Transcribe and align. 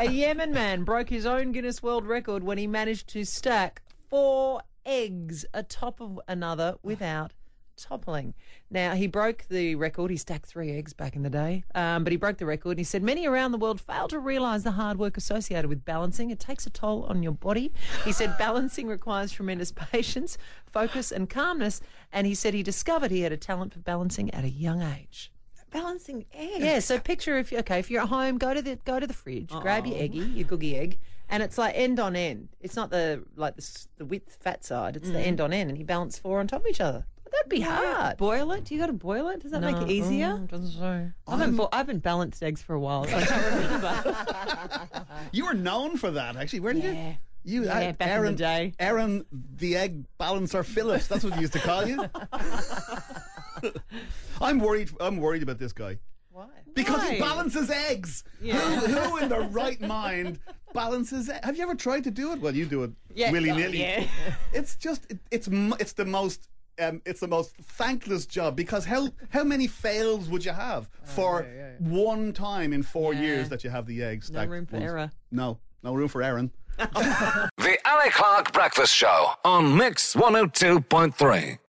A 0.00 0.08
Yemen 0.08 0.52
man 0.52 0.84
broke 0.84 1.08
his 1.08 1.26
own 1.26 1.50
Guinness 1.50 1.82
World 1.82 2.06
Record 2.06 2.44
when 2.44 2.56
he 2.56 2.68
managed 2.68 3.08
to 3.08 3.24
stack 3.24 3.82
four 4.08 4.62
eggs 4.86 5.44
atop 5.52 6.00
of 6.00 6.20
another 6.28 6.76
without 6.84 7.32
toppling. 7.76 8.34
Now, 8.70 8.94
he 8.94 9.08
broke 9.08 9.46
the 9.48 9.74
record. 9.74 10.12
He 10.12 10.16
stacked 10.16 10.46
three 10.46 10.70
eggs 10.70 10.92
back 10.92 11.16
in 11.16 11.24
the 11.24 11.30
day, 11.30 11.64
um, 11.74 12.04
but 12.04 12.12
he 12.12 12.16
broke 12.16 12.38
the 12.38 12.46
record. 12.46 12.70
And 12.70 12.78
he 12.78 12.84
said 12.84 13.02
many 13.02 13.26
around 13.26 13.50
the 13.50 13.58
world 13.58 13.80
fail 13.80 14.06
to 14.06 14.20
realise 14.20 14.62
the 14.62 14.70
hard 14.70 15.00
work 15.00 15.16
associated 15.16 15.68
with 15.68 15.84
balancing. 15.84 16.30
It 16.30 16.38
takes 16.38 16.64
a 16.64 16.70
toll 16.70 17.02
on 17.08 17.24
your 17.24 17.32
body. 17.32 17.72
He 18.04 18.12
said 18.12 18.38
balancing 18.38 18.86
requires 18.86 19.32
tremendous 19.32 19.72
patience, 19.90 20.38
focus, 20.64 21.10
and 21.10 21.28
calmness. 21.28 21.80
And 22.12 22.24
he 22.24 22.36
said 22.36 22.54
he 22.54 22.62
discovered 22.62 23.10
he 23.10 23.22
had 23.22 23.32
a 23.32 23.36
talent 23.36 23.72
for 23.72 23.80
balancing 23.80 24.32
at 24.32 24.44
a 24.44 24.48
young 24.48 24.80
age. 24.80 25.32
Balancing 25.70 26.24
eggs. 26.32 26.64
Yeah, 26.64 26.78
so 26.80 26.98
picture 26.98 27.36
if 27.38 27.52
you 27.52 27.58
okay, 27.58 27.78
if 27.78 27.90
you're 27.90 28.02
at 28.02 28.08
home, 28.08 28.38
go 28.38 28.54
to 28.54 28.62
the 28.62 28.76
go 28.84 28.98
to 28.98 29.06
the 29.06 29.14
fridge, 29.14 29.50
grab 29.50 29.86
your 29.86 29.98
eggy, 29.98 30.18
your 30.20 30.46
googie 30.48 30.74
egg, 30.78 30.98
and 31.28 31.42
it's 31.42 31.58
like 31.58 31.74
end 31.76 32.00
on 32.00 32.16
end. 32.16 32.48
It's 32.60 32.74
not 32.76 32.90
the 32.90 33.24
like 33.36 33.56
the, 33.56 33.86
the 33.98 34.04
width 34.06 34.38
fat 34.40 34.64
side. 34.64 34.96
It's 34.96 35.10
the 35.10 35.20
end 35.20 35.40
on 35.40 35.52
end, 35.52 35.68
and 35.70 35.78
you 35.78 35.84
balance 35.84 36.18
four 36.18 36.40
on 36.40 36.46
top 36.46 36.62
of 36.62 36.66
each 36.68 36.80
other. 36.80 37.04
That'd 37.30 37.50
be 37.50 37.60
hard. 37.60 38.16
Boil 38.16 38.50
it? 38.52 38.64
Do 38.64 38.74
you 38.74 38.80
got 38.80 38.86
to 38.86 38.94
boil 38.94 39.28
it? 39.28 39.40
Does 39.40 39.50
that 39.50 39.60
No, 39.60 39.70
make 39.70 39.82
it 39.82 39.90
easier? 39.90 40.28
mm, 40.28 40.48
doesn't 40.48 40.70
say. 40.70 41.08
I 41.26 41.30
haven't, 41.36 41.56
bo- 41.56 41.68
I 41.70 41.76
haven't 41.76 41.98
balanced 42.02 42.42
eggs 42.42 42.62
for 42.62 42.72
a 42.74 42.80
while. 42.80 43.04
So 43.04 43.14
I 43.14 43.22
can't 43.22 43.54
remember. 43.54 44.16
You 45.32 45.44
were 45.44 45.52
known 45.52 45.98
for 45.98 46.10
that, 46.12 46.36
actually, 46.36 46.60
weren't 46.60 46.82
Yeah. 46.82 47.10
you? 47.10 47.16
You, 47.44 47.64
Yeah, 47.66 47.70
uh, 47.72 47.92
back 47.92 47.92
in 47.92 47.96
the 47.98 48.04
Aaron, 48.14 48.34
day. 48.34 48.72
Aaron, 48.80 49.26
the 49.30 49.76
egg 49.76 50.04
balancer 50.16 50.62
Phillips. 50.62 51.06
That's 51.06 51.22
what 51.22 51.34
you 51.34 51.42
used 51.42 51.52
to 51.52 51.58
call 51.58 51.86
you. 51.86 52.06
I'm 54.40 54.58
worried. 54.58 54.90
I'm 55.00 55.16
worried 55.18 55.42
about 55.42 55.58
this 55.58 55.72
guy 55.72 55.98
Why? 56.32 56.46
because 56.74 57.08
he 57.08 57.18
balances 57.18 57.70
eggs. 57.70 58.24
Who, 58.40 58.48
who 58.50 59.16
in 59.18 59.28
their 59.28 59.42
right 59.62 59.80
mind 59.80 60.38
balances? 60.74 61.28
e- 61.28 61.32
Have 61.42 61.56
you 61.56 61.62
ever 61.62 61.74
tried 61.74 62.04
to 62.04 62.10
do 62.10 62.32
it? 62.32 62.40
Well, 62.40 62.54
you 62.54 62.66
do 62.66 62.84
it 62.84 62.90
Yeah, 63.14 63.32
willy 63.32 63.50
oh, 63.50 63.56
nilly. 63.56 63.80
yeah. 63.80 64.04
It's 64.52 64.76
just 64.76 65.06
it, 65.10 65.18
it's 65.30 65.48
it's 65.80 65.92
the 65.94 66.04
most. 66.04 66.48
Um, 66.80 67.02
it's 67.04 67.18
the 67.18 67.26
most 67.26 67.56
thankless 67.56 68.24
job 68.24 68.54
because 68.54 68.84
how 68.84 69.08
how 69.30 69.42
many 69.42 69.66
fails 69.66 70.28
would 70.28 70.44
you 70.44 70.52
have 70.52 70.88
for 71.02 71.44
one 71.80 72.32
time 72.32 72.72
in 72.72 72.84
four 72.84 73.12
Yeah. 73.14 73.20
years 73.22 73.48
that 73.48 73.64
you 73.64 73.70
have 73.70 73.86
the 73.86 74.00
eggs? 74.04 74.30
No 74.30 74.44
room 74.44 74.64
for 74.64 74.76
once? 74.76 74.84
error. 74.84 75.10
No, 75.32 75.58
no 75.82 75.94
room 75.94 76.06
for 76.08 76.22
Aaron. 76.22 76.52
The 76.78 77.76
Annie 77.84 78.10
Clark 78.12 78.52
Breakfast 78.52 78.94
Show 78.94 79.30
on 79.44 79.76
Mix 79.76 80.14
102.3. 80.14 81.58